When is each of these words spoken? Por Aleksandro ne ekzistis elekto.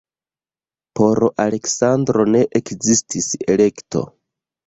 Por 0.99 1.19
Aleksandro 1.43 2.25
ne 2.37 2.41
ekzistis 2.61 3.27
elekto. 3.57 4.05